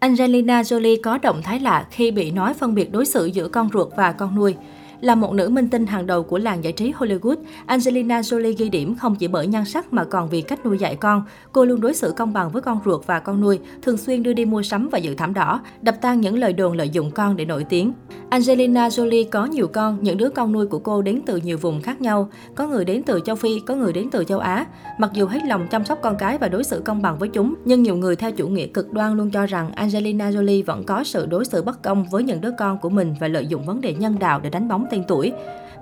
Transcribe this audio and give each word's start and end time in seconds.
Angelina 0.00 0.62
Jolie 0.62 0.96
có 1.02 1.18
động 1.18 1.42
thái 1.42 1.60
lạ 1.60 1.86
khi 1.90 2.10
bị 2.10 2.30
nói 2.30 2.54
phân 2.54 2.74
biệt 2.74 2.92
đối 2.92 3.06
xử 3.06 3.26
giữa 3.26 3.48
con 3.48 3.68
ruột 3.72 3.88
và 3.96 4.12
con 4.12 4.34
nuôi. 4.34 4.54
Là 5.00 5.14
một 5.14 5.32
nữ 5.32 5.48
minh 5.48 5.68
tinh 5.68 5.86
hàng 5.86 6.06
đầu 6.06 6.22
của 6.22 6.38
làng 6.38 6.64
giải 6.64 6.72
trí 6.72 6.92
Hollywood, 6.92 7.36
Angelina 7.66 8.20
Jolie 8.20 8.54
ghi 8.58 8.68
điểm 8.68 8.94
không 8.94 9.16
chỉ 9.16 9.28
bởi 9.28 9.46
nhan 9.46 9.64
sắc 9.64 9.92
mà 9.92 10.04
còn 10.04 10.28
vì 10.28 10.40
cách 10.40 10.66
nuôi 10.66 10.78
dạy 10.78 10.96
con. 10.96 11.22
Cô 11.52 11.64
luôn 11.64 11.80
đối 11.80 11.94
xử 11.94 12.12
công 12.16 12.32
bằng 12.32 12.50
với 12.50 12.62
con 12.62 12.78
ruột 12.84 13.06
và 13.06 13.20
con 13.20 13.40
nuôi, 13.40 13.58
thường 13.82 13.96
xuyên 13.96 14.22
đưa 14.22 14.32
đi 14.32 14.44
mua 14.44 14.62
sắm 14.62 14.88
và 14.92 14.98
dự 14.98 15.14
thảm 15.14 15.34
đỏ, 15.34 15.60
đập 15.82 15.96
tan 16.00 16.20
những 16.20 16.38
lời 16.38 16.52
đồn 16.52 16.76
lợi 16.76 16.88
dụng 16.88 17.10
con 17.10 17.36
để 17.36 17.44
nổi 17.44 17.64
tiếng. 17.64 17.92
Angelina 18.30 18.88
Jolie 18.88 19.24
có 19.30 19.44
nhiều 19.44 19.68
con, 19.68 19.98
những 20.02 20.16
đứa 20.16 20.28
con 20.28 20.52
nuôi 20.52 20.66
của 20.66 20.78
cô 20.78 21.02
đến 21.02 21.20
từ 21.26 21.36
nhiều 21.36 21.58
vùng 21.58 21.82
khác 21.82 22.00
nhau. 22.00 22.28
Có 22.54 22.66
người 22.66 22.84
đến 22.84 23.02
từ 23.02 23.20
châu 23.26 23.36
Phi, 23.36 23.60
có 23.60 23.74
người 23.74 23.92
đến 23.92 24.08
từ 24.10 24.24
châu 24.24 24.38
Á. 24.38 24.66
Mặc 24.98 25.10
dù 25.14 25.26
hết 25.26 25.44
lòng 25.44 25.66
chăm 25.70 25.84
sóc 25.84 25.98
con 26.02 26.16
cái 26.16 26.38
và 26.38 26.48
đối 26.48 26.64
xử 26.64 26.82
công 26.84 27.02
bằng 27.02 27.18
với 27.18 27.28
chúng, 27.28 27.54
nhưng 27.64 27.82
nhiều 27.82 27.96
người 27.96 28.16
theo 28.16 28.32
chủ 28.32 28.48
nghĩa 28.48 28.66
cực 28.66 28.92
đoan 28.92 29.16
luôn 29.16 29.30
cho 29.30 29.46
rằng 29.46 29.72
Angelina 29.72 30.30
Jolie 30.30 30.64
vẫn 30.64 30.84
có 30.84 31.04
sự 31.04 31.26
đối 31.26 31.44
xử 31.44 31.62
bất 31.62 31.82
công 31.82 32.04
với 32.10 32.22
những 32.22 32.40
đứa 32.40 32.50
con 32.58 32.78
của 32.78 32.88
mình 32.88 33.14
và 33.20 33.28
lợi 33.28 33.46
dụng 33.46 33.62
vấn 33.62 33.80
đề 33.80 33.94
nhân 33.94 34.18
đạo 34.18 34.40
để 34.40 34.50
đánh 34.50 34.68
bóng 34.68 34.86
tên 34.90 35.04
tuổi. 35.08 35.32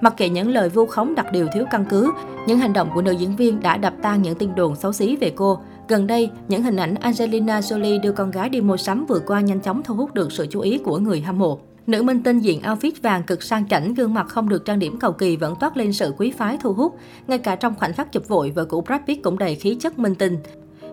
Mặc 0.01 0.15
kệ 0.17 0.28
những 0.28 0.48
lời 0.48 0.69
vu 0.69 0.87
khống 0.87 1.15
đặc 1.15 1.27
điều 1.33 1.47
thiếu 1.55 1.65
căn 1.70 1.84
cứ, 1.91 2.12
những 2.47 2.59
hành 2.59 2.73
động 2.73 2.91
của 2.95 3.03
nữ 3.03 3.12
diễn 3.12 3.37
viên 3.37 3.61
đã 3.61 3.77
đập 3.77 3.95
tan 4.03 4.23
những 4.23 4.34
tin 4.34 4.55
đồn 4.55 4.77
xấu 4.77 4.92
xí 4.92 5.17
về 5.17 5.33
cô. 5.37 5.59
Gần 5.89 6.06
đây, 6.06 6.30
những 6.48 6.62
hình 6.62 6.77
ảnh 6.77 6.95
Angelina 6.95 7.61
Jolie 7.61 8.01
đưa 8.01 8.12
con 8.12 8.30
gái 8.30 8.48
đi 8.48 8.61
mua 8.61 8.77
sắm 8.77 9.06
vừa 9.06 9.20
qua 9.27 9.41
nhanh 9.41 9.61
chóng 9.61 9.83
thu 9.83 9.95
hút 9.95 10.15
được 10.15 10.33
sự 10.33 10.47
chú 10.51 10.61
ý 10.61 10.78
của 10.78 10.98
người 10.98 11.20
hâm 11.20 11.39
mộ. 11.39 11.61
Nữ 11.88 12.02
minh 12.02 12.23
tinh 12.23 12.38
diện 12.38 12.60
outfit 12.62 12.92
vàng 13.02 13.23
cực 13.23 13.42
sang 13.42 13.69
chảnh, 13.69 13.95
gương 13.95 14.15
mặt 14.15 14.27
không 14.28 14.48
được 14.48 14.65
trang 14.65 14.78
điểm 14.78 14.98
cầu 14.98 15.12
kỳ 15.12 15.37
vẫn 15.37 15.55
toát 15.60 15.77
lên 15.77 15.92
sự 15.92 16.14
quý 16.19 16.30
phái 16.30 16.59
thu 16.61 16.73
hút. 16.73 16.98
Ngay 17.27 17.38
cả 17.38 17.56
trong 17.56 17.74
khoảnh 17.74 17.92
khắc 17.92 18.12
chụp 18.12 18.28
vội, 18.28 18.51
vợ 18.51 18.64
cũ 18.64 18.80
Brad 18.80 19.01
Pitt 19.06 19.23
cũng 19.23 19.38
đầy 19.38 19.55
khí 19.55 19.77
chất 19.80 19.98
minh 19.98 20.14
tinh. 20.14 20.37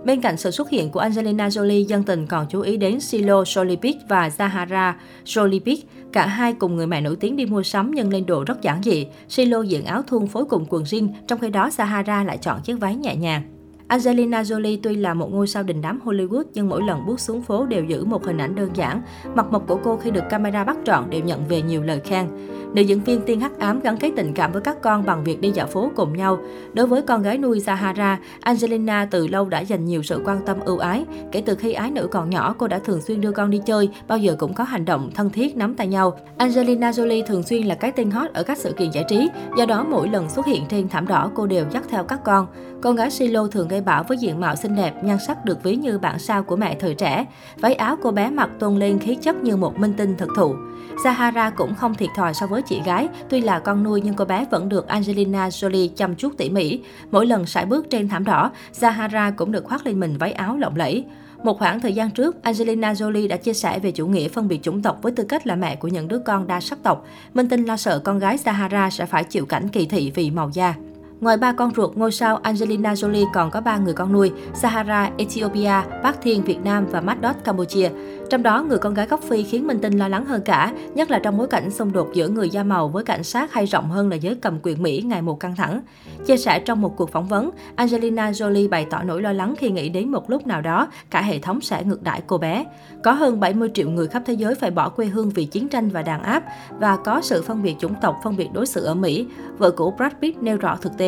Bên 0.06 0.22
cạnh 0.22 0.38
sự 0.38 0.52
xuất 0.52 0.70
hiện 0.70 0.90
của 0.90 1.00
Angelina 1.00 1.48
Jolie, 1.48 1.86
dân 1.88 2.04
tình 2.04 2.28
còn 2.28 2.46
chú 2.50 2.62
ý 2.62 2.78
đến 2.78 3.00
Silo 3.00 3.44
Solipic 3.46 3.96
và 4.10 4.30
Zahara 4.38 4.94
Solipic 5.26 5.88
Cả 6.12 6.28
hai 6.28 6.54
cùng 6.54 6.76
người 6.76 6.88
mẹ 6.88 7.02
nổi 7.02 7.16
tiếng 7.16 7.36
đi 7.36 7.46
mua 7.46 7.64
sắm 7.64 7.92
nhưng 7.92 8.14
lên 8.14 8.26
đồ 8.26 8.44
rất 8.44 8.62
giản 8.62 8.84
dị. 8.84 9.08
Silo 9.30 9.62
diện 9.62 9.86
áo 9.86 10.02
thun 10.02 10.28
phối 10.28 10.46
cùng 10.46 10.66
quần 10.70 10.84
jean, 10.84 11.08
trong 11.28 11.40
khi 11.40 11.50
đó 11.50 11.70
Zahara 11.78 12.26
lại 12.26 12.38
chọn 12.38 12.62
chiếc 12.62 12.80
váy 12.80 12.96
nhẹ 12.96 13.16
nhàng. 13.16 13.55
Angelina 13.88 14.42
Jolie 14.42 14.78
tuy 14.84 14.96
là 14.96 15.14
một 15.14 15.32
ngôi 15.32 15.48
sao 15.48 15.64
đình 15.64 15.82
đám 15.82 16.00
Hollywood 16.06 16.44
nhưng 16.54 16.70
mỗi 16.70 16.84
lần 16.84 17.06
bước 17.06 17.20
xuống 17.20 17.42
phố 17.42 17.66
đều 17.66 17.84
giữ 17.84 18.06
một 18.06 18.26
hình 18.26 18.38
ảnh 18.38 18.56
đơn 18.56 18.70
giản. 18.74 19.02
Mặt 19.36 19.46
mộc 19.52 19.68
của 19.68 19.80
cô 19.84 19.98
khi 19.98 20.12
được 20.12 20.24
camera 20.30 20.64
bắt 20.64 20.78
trọn 20.86 21.10
đều 21.10 21.22
nhận 21.22 21.48
về 21.48 21.62
nhiều 21.62 21.84
lời 21.84 22.00
khen. 22.00 22.28
Nữ 22.74 22.82
diễn 22.82 23.04
viên 23.04 23.22
tiên 23.22 23.40
hắc 23.40 23.60
ám 23.60 23.80
gắn 23.80 23.98
kết 23.98 24.12
tình 24.16 24.34
cảm 24.34 24.52
với 24.52 24.62
các 24.62 24.82
con 24.82 25.06
bằng 25.06 25.24
việc 25.24 25.42
đi 25.42 25.52
dạo 25.52 25.68
phố 25.68 25.92
cùng 25.96 26.18
nhau. 26.18 26.40
Đối 26.74 26.88
với 26.88 27.02
con 27.02 27.24
gái 27.24 27.38
nuôi 27.38 27.60
Zahara, 27.60 28.18
Angelina 28.42 29.08
từ 29.12 29.28
lâu 29.28 29.50
đã 29.50 29.60
dành 29.60 29.86
nhiều 29.86 30.04
sự 30.04 30.22
quan 30.26 30.46
tâm 30.46 30.60
ưu 30.66 30.78
ái. 30.78 31.06
Kể 31.32 31.42
từ 31.46 31.56
khi 31.56 31.74
ái 31.74 31.92
nữ 31.92 32.08
còn 32.12 32.30
nhỏ, 32.30 32.56
cô 32.58 32.68
đã 32.68 32.80
thường 32.80 33.02
xuyên 33.02 33.22
đưa 33.22 33.32
con 33.32 33.50
đi 33.50 33.62
chơi, 33.66 33.90
bao 34.08 34.18
giờ 34.18 34.36
cũng 34.40 34.54
có 34.54 34.64
hành 34.64 34.86
động 34.86 35.12
thân 35.16 35.30
thiết 35.30 35.58
nắm 35.58 35.76
tay 35.76 35.88
nhau. 35.88 36.20
Angelina 36.38 36.92
Jolie 36.92 37.26
thường 37.26 37.44
xuyên 37.44 37.64
là 37.64 37.76
cái 37.76 37.92
tên 37.92 38.12
hot 38.12 38.34
ở 38.34 38.44
các 38.44 38.58
sự 38.58 38.72
kiện 38.72 38.92
giải 38.92 39.06
trí, 39.08 39.30
do 39.58 39.66
đó 39.66 39.86
mỗi 39.90 40.10
lần 40.10 40.30
xuất 40.30 40.46
hiện 40.46 40.64
trên 40.70 40.90
thảm 40.90 41.08
đỏ 41.08 41.32
cô 41.36 41.48
đều 41.48 41.66
dắt 41.74 41.84
theo 41.90 42.04
các 42.04 42.24
con. 42.24 42.48
Con 42.82 42.96
gái 42.96 43.12
Silo 43.12 43.48
thường 43.48 43.68
gây 43.68 43.75
bão 43.82 44.04
với 44.04 44.18
diện 44.18 44.40
mạo 44.40 44.56
xinh 44.56 44.76
đẹp, 44.76 45.04
nhan 45.04 45.18
sắc 45.28 45.46
được 45.46 45.64
ví 45.64 45.76
như 45.76 46.00
bản 46.00 46.20
sao 46.20 46.44
của 46.44 46.56
mẹ 46.56 46.76
thời 46.80 46.96
trẻ. 46.96 47.26
Váy 47.58 47.74
áo 47.74 47.98
cô 48.02 48.12
bé 48.12 48.30
mặc 48.30 48.50
tôn 48.60 48.76
lên 48.76 49.00
khí 49.00 49.18
chất 49.22 49.36
như 49.36 49.56
một 49.56 49.80
minh 49.80 49.94
tinh 49.98 50.16
thực 50.18 50.30
thụ. 50.36 50.56
Sahara 51.04 51.50
cũng 51.50 51.76
không 51.76 51.96
thiệt 51.96 52.10
thòi 52.16 52.34
so 52.34 52.48
với 52.48 52.62
chị 52.62 52.82
gái, 52.86 53.08
tuy 53.30 53.42
là 53.42 53.60
con 53.60 53.84
nuôi 53.84 54.02
nhưng 54.04 54.14
cô 54.14 54.26
bé 54.26 54.46
vẫn 54.52 54.70
được 54.70 54.88
Angelina 54.88 55.50
Jolie 55.50 55.90
chăm 55.96 56.16
chút 56.16 56.34
tỉ 56.38 56.50
mỉ. 56.50 56.80
Mỗi 57.12 57.26
lần 57.26 57.46
sải 57.46 57.66
bước 57.66 57.90
trên 57.90 58.10
thảm 58.10 58.26
đỏ, 58.26 58.52
Sahara 58.74 59.32
cũng 59.32 59.52
được 59.52 59.66
khoác 59.66 59.86
lên 59.86 60.00
mình 60.00 60.18
váy 60.18 60.32
áo 60.32 60.58
lộng 60.58 60.76
lẫy. 60.76 61.06
Một 61.44 61.60
khoảng 61.60 61.80
thời 61.80 61.94
gian 61.94 62.12
trước, 62.12 62.44
Angelina 62.44 62.94
Jolie 62.94 63.28
đã 63.28 63.38
chia 63.38 63.54
sẻ 63.54 63.80
về 63.80 63.92
chủ 63.92 64.08
nghĩa 64.08 64.28
phân 64.28 64.48
biệt 64.48 64.64
chủng 64.64 64.82
tộc 64.82 64.98
với 65.02 65.12
tư 65.12 65.24
cách 65.24 65.48
là 65.48 65.56
mẹ 65.56 65.76
của 65.76 65.88
những 65.88 66.08
đứa 66.08 66.20
con 66.20 66.48
đa 66.48 66.60
sắc 66.60 66.84
tộc. 66.84 67.06
Minh 67.34 67.50
tinh 67.50 67.66
lo 67.66 67.78
sợ 67.78 68.00
con 68.00 68.20
gái 68.20 68.38
Sahara 68.38 68.90
sẽ 68.90 69.06
phải 69.06 69.24
chịu 69.24 69.46
cảnh 69.46 69.70
kỳ 69.70 69.86
thị 69.86 70.12
vì 70.16 70.32
màu 70.32 70.50
da. 70.54 70.74
Ngoài 71.22 71.38
ba 71.38 71.52
con 71.52 71.72
ruột, 71.76 71.98
ngôi 71.98 72.12
sao 72.12 72.38
Angelina 72.38 72.94
Jolie 72.94 73.26
còn 73.34 73.52
có 73.52 73.62
ba 73.62 73.78
người 73.78 73.94
con 73.94 74.14
nuôi, 74.14 74.32
Sahara, 74.54 75.12
Ethiopia, 75.18 75.82
Park 76.04 76.18
Thiên, 76.22 76.44
Việt 76.44 76.60
Nam 76.64 76.86
và 76.92 77.02
Madot, 77.02 77.36
Campuchia. 77.44 77.90
Trong 78.30 78.44
đó, 78.44 78.64
người 78.64 78.78
con 78.78 78.94
gái 78.94 79.08
gốc 79.08 79.22
Phi 79.24 79.44
khiến 79.44 79.68
Minh 79.68 79.80
Tinh 79.80 79.98
lo 79.98 80.08
lắng 80.08 80.26
hơn 80.26 80.42
cả, 80.46 80.74
nhất 80.96 81.12
là 81.12 81.20
trong 81.20 81.38
bối 81.38 81.48
cảnh 81.48 81.72
xung 81.72 81.92
đột 81.92 82.10
giữa 82.14 82.28
người 82.28 82.50
da 82.50 82.64
màu 82.64 82.88
với 82.88 83.04
cảnh 83.04 83.24
sát 83.24 83.54
hay 83.54 83.66
rộng 83.66 83.90
hơn 83.90 84.10
là 84.10 84.16
giới 84.16 84.36
cầm 84.36 84.60
quyền 84.64 84.84
Mỹ 84.84 85.02
ngày 85.06 85.22
một 85.22 85.40
căng 85.40 85.56
thẳng. 85.56 85.82
Chia 86.26 86.38
sẻ 86.38 86.60
trong 86.60 86.82
một 86.82 86.98
cuộc 86.98 87.12
phỏng 87.12 87.28
vấn, 87.28 87.52
Angelina 87.76 88.32
Jolie 88.32 88.70
bày 88.70 88.86
tỏ 88.90 89.04
nỗi 89.04 89.22
lo 89.22 89.32
lắng 89.32 89.54
khi 89.58 89.70
nghĩ 89.70 89.90
đến 89.90 90.12
một 90.12 90.30
lúc 90.30 90.48
nào 90.48 90.62
đó, 90.62 90.88
cả 91.10 91.22
hệ 91.22 91.40
thống 91.40 91.62
sẽ 91.62 91.84
ngược 91.84 92.04
đãi 92.04 92.22
cô 92.28 92.38
bé. 92.38 92.66
Có 93.04 93.12
hơn 93.12 93.40
70 93.40 93.70
triệu 93.74 93.90
người 93.90 94.08
khắp 94.08 94.24
thế 94.26 94.34
giới 94.34 94.56
phải 94.56 94.72
bỏ 94.72 94.90
quê 94.90 95.06
hương 95.06 95.30
vì 95.30 95.46
chiến 95.46 95.68
tranh 95.68 95.90
và 95.90 96.02
đàn 96.02 96.24
áp, 96.24 96.44
và 96.80 96.98
có 96.98 97.22
sự 97.22 97.42
phân 97.42 97.64
biệt 97.64 97.76
chủng 97.80 97.96
tộc, 98.02 98.16
phân 98.24 98.38
biệt 98.38 98.50
đối 98.54 98.66
xử 98.66 98.86
ở 98.86 98.96
Mỹ. 98.96 99.28
Vợ 99.58 99.72
cũ 99.72 99.94
Brad 99.98 100.14
Pitt 100.22 100.44
nêu 100.44 100.58
rõ 100.58 100.78
thực 100.82 100.98
tế. 100.98 101.05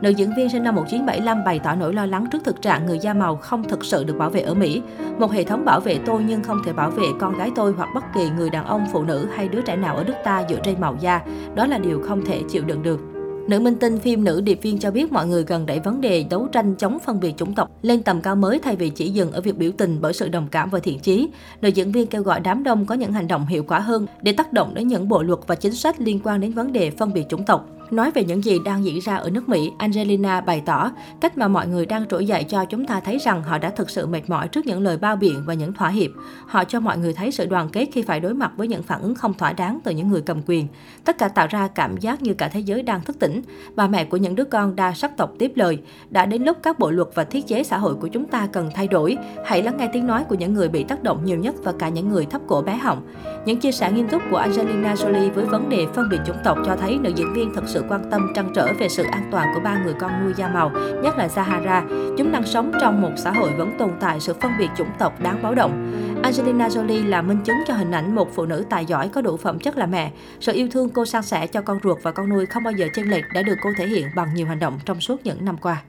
Nữ 0.00 0.10
diễn 0.10 0.32
viên 0.36 0.48
sinh 0.48 0.62
năm 0.62 0.74
1975 0.74 1.44
bày 1.44 1.58
tỏ 1.58 1.74
nỗi 1.74 1.94
lo 1.94 2.06
lắng 2.06 2.26
trước 2.32 2.44
thực 2.44 2.62
trạng 2.62 2.86
người 2.86 2.98
da 2.98 3.14
màu 3.14 3.36
không 3.36 3.68
thực 3.68 3.84
sự 3.84 4.04
được 4.04 4.18
bảo 4.18 4.30
vệ 4.30 4.40
ở 4.40 4.54
Mỹ. 4.54 4.82
Một 5.18 5.32
hệ 5.32 5.44
thống 5.44 5.64
bảo 5.64 5.80
vệ 5.80 5.98
tôi 6.06 6.22
nhưng 6.26 6.42
không 6.42 6.62
thể 6.66 6.72
bảo 6.72 6.90
vệ 6.90 7.06
con 7.20 7.38
gái 7.38 7.50
tôi 7.56 7.72
hoặc 7.76 7.88
bất 7.94 8.04
kỳ 8.14 8.30
người 8.36 8.50
đàn 8.50 8.66
ông, 8.66 8.86
phụ 8.92 9.02
nữ 9.02 9.26
hay 9.34 9.48
đứa 9.48 9.60
trẻ 9.60 9.76
nào 9.76 9.96
ở 9.96 10.04
nước 10.04 10.14
ta 10.24 10.44
dựa 10.48 10.58
trên 10.64 10.80
màu 10.80 10.96
da. 11.00 11.20
Đó 11.54 11.66
là 11.66 11.78
điều 11.78 12.02
không 12.02 12.24
thể 12.24 12.42
chịu 12.48 12.64
đựng 12.64 12.82
được. 12.82 13.00
Nữ 13.48 13.60
minh 13.60 13.76
tinh 13.76 13.98
phim 13.98 14.24
nữ 14.24 14.40
điệp 14.40 14.58
viên 14.62 14.78
cho 14.78 14.90
biết 14.90 15.12
mọi 15.12 15.26
người 15.26 15.44
cần 15.44 15.66
đẩy 15.66 15.80
vấn 15.80 16.00
đề 16.00 16.24
đấu 16.30 16.48
tranh 16.52 16.74
chống 16.74 16.98
phân 16.98 17.20
biệt 17.20 17.36
chủng 17.36 17.54
tộc 17.54 17.70
lên 17.82 18.02
tầm 18.02 18.20
cao 18.20 18.36
mới 18.36 18.58
thay 18.58 18.76
vì 18.76 18.90
chỉ 18.90 19.10
dừng 19.10 19.32
ở 19.32 19.40
việc 19.40 19.56
biểu 19.56 19.70
tình 19.78 19.98
bởi 20.00 20.12
sự 20.12 20.28
đồng 20.28 20.48
cảm 20.50 20.70
và 20.70 20.78
thiện 20.78 20.98
chí. 20.98 21.28
Nữ 21.60 21.68
diễn 21.68 21.92
viên 21.92 22.06
kêu 22.06 22.22
gọi 22.22 22.40
đám 22.40 22.64
đông 22.64 22.86
có 22.86 22.94
những 22.94 23.12
hành 23.12 23.28
động 23.28 23.46
hiệu 23.46 23.64
quả 23.68 23.78
hơn 23.78 24.06
để 24.22 24.32
tác 24.32 24.52
động 24.52 24.74
đến 24.74 24.88
những 24.88 25.08
bộ 25.08 25.22
luật 25.22 25.38
và 25.46 25.54
chính 25.54 25.74
sách 25.74 26.00
liên 26.00 26.20
quan 26.24 26.40
đến 26.40 26.52
vấn 26.52 26.72
đề 26.72 26.90
phân 26.90 27.12
biệt 27.12 27.28
chủng 27.28 27.44
tộc. 27.44 27.66
Nói 27.90 28.10
về 28.10 28.24
những 28.24 28.44
gì 28.44 28.58
đang 28.64 28.84
diễn 28.84 28.98
ra 29.00 29.16
ở 29.16 29.30
nước 29.30 29.48
Mỹ, 29.48 29.72
Angelina 29.78 30.40
bày 30.40 30.62
tỏ 30.66 30.90
cách 31.20 31.38
mà 31.38 31.48
mọi 31.48 31.66
người 31.66 31.86
đang 31.86 32.06
trỗi 32.06 32.26
dậy 32.26 32.44
cho 32.44 32.64
chúng 32.64 32.86
ta 32.86 33.00
thấy 33.00 33.18
rằng 33.18 33.42
họ 33.42 33.58
đã 33.58 33.70
thực 33.70 33.90
sự 33.90 34.06
mệt 34.06 34.22
mỏi 34.30 34.48
trước 34.48 34.66
những 34.66 34.80
lời 34.80 34.98
bao 34.98 35.16
biện 35.16 35.42
và 35.46 35.54
những 35.54 35.72
thỏa 35.72 35.88
hiệp. 35.88 36.10
Họ 36.46 36.64
cho 36.64 36.80
mọi 36.80 36.98
người 36.98 37.12
thấy 37.12 37.32
sự 37.32 37.46
đoàn 37.46 37.68
kết 37.68 37.86
khi 37.92 38.02
phải 38.02 38.20
đối 38.20 38.34
mặt 38.34 38.52
với 38.56 38.68
những 38.68 38.82
phản 38.82 39.02
ứng 39.02 39.14
không 39.14 39.34
thỏa 39.34 39.52
đáng 39.52 39.78
từ 39.84 39.92
những 39.92 40.08
người 40.08 40.20
cầm 40.20 40.42
quyền. 40.46 40.68
Tất 41.04 41.18
cả 41.18 41.28
tạo 41.28 41.46
ra 41.50 41.68
cảm 41.68 41.96
giác 41.96 42.22
như 42.22 42.34
cả 42.34 42.48
thế 42.48 42.60
giới 42.60 42.82
đang 42.82 43.04
thức 43.04 43.18
tỉnh. 43.18 43.42
Bà 43.74 43.86
mẹ 43.86 44.04
của 44.04 44.16
những 44.16 44.34
đứa 44.34 44.44
con 44.44 44.76
đa 44.76 44.92
sắc 44.92 45.16
tộc 45.16 45.32
tiếp 45.38 45.52
lời, 45.54 45.78
đã 46.10 46.26
đến 46.26 46.42
lúc 46.42 46.56
các 46.62 46.78
bộ 46.78 46.90
luật 46.90 47.08
và 47.14 47.24
thiết 47.24 47.46
chế 47.46 47.62
xã 47.62 47.78
hội 47.78 47.94
của 47.94 48.08
chúng 48.08 48.26
ta 48.26 48.48
cần 48.52 48.70
thay 48.74 48.88
đổi. 48.88 49.16
Hãy 49.44 49.62
lắng 49.62 49.76
nghe 49.76 49.88
tiếng 49.92 50.06
nói 50.06 50.24
của 50.24 50.34
những 50.34 50.54
người 50.54 50.68
bị 50.68 50.84
tác 50.84 51.02
động 51.02 51.24
nhiều 51.24 51.38
nhất 51.38 51.54
và 51.64 51.72
cả 51.78 51.88
những 51.88 52.08
người 52.08 52.26
thấp 52.26 52.40
cổ 52.46 52.62
bé 52.62 52.76
họng. 52.76 53.02
Những 53.46 53.60
chia 53.60 53.72
sẻ 53.72 53.92
nghiêm 53.92 54.08
túc 54.08 54.22
của 54.30 54.36
Angelina 54.36 54.94
Jolie 54.94 55.32
với 55.32 55.44
vấn 55.44 55.68
đề 55.68 55.86
phân 55.94 56.08
biệt 56.08 56.18
chủng 56.26 56.36
tộc 56.44 56.58
cho 56.66 56.76
thấy 56.76 56.98
nữ 56.98 57.12
diễn 57.16 57.34
viên 57.34 57.54
thật 57.54 57.62
sự 57.66 57.75
sự 57.76 57.84
quan 57.88 58.10
tâm 58.10 58.32
trăn 58.34 58.48
trở 58.54 58.72
về 58.78 58.88
sự 58.88 59.04
an 59.12 59.28
toàn 59.30 59.54
của 59.54 59.60
ba 59.60 59.84
người 59.84 59.94
con 60.00 60.24
nuôi 60.24 60.32
da 60.36 60.48
màu, 60.48 60.70
nhất 61.02 61.18
là 61.18 61.28
Zahara. 61.34 62.14
Chúng 62.18 62.32
đang 62.32 62.46
sống 62.46 62.72
trong 62.80 63.02
một 63.02 63.10
xã 63.16 63.30
hội 63.30 63.52
vẫn 63.52 63.78
tồn 63.78 63.90
tại 64.00 64.20
sự 64.20 64.34
phân 64.34 64.52
biệt 64.58 64.68
chủng 64.76 64.88
tộc 64.98 65.20
đáng 65.20 65.42
báo 65.42 65.54
động. 65.54 65.92
Angelina 66.22 66.68
Jolie 66.68 67.08
là 67.08 67.22
minh 67.22 67.40
chứng 67.44 67.56
cho 67.66 67.74
hình 67.74 67.90
ảnh 67.90 68.14
một 68.14 68.34
phụ 68.34 68.46
nữ 68.46 68.64
tài 68.70 68.86
giỏi 68.86 69.08
có 69.08 69.22
đủ 69.22 69.36
phẩm 69.36 69.58
chất 69.58 69.76
là 69.76 69.86
mẹ. 69.86 70.12
Sự 70.40 70.52
yêu 70.52 70.68
thương 70.70 70.88
cô 70.88 71.04
san 71.04 71.22
sẻ 71.22 71.46
cho 71.46 71.62
con 71.62 71.78
ruột 71.84 71.98
và 72.02 72.12
con 72.12 72.28
nuôi 72.28 72.46
không 72.46 72.62
bao 72.62 72.72
giờ 72.72 72.86
chênh 72.94 73.10
lệch 73.10 73.24
đã 73.34 73.42
được 73.42 73.56
cô 73.62 73.70
thể 73.78 73.86
hiện 73.86 74.06
bằng 74.16 74.34
nhiều 74.34 74.46
hành 74.46 74.58
động 74.58 74.78
trong 74.84 75.00
suốt 75.00 75.20
những 75.24 75.44
năm 75.44 75.56
qua. 75.56 75.82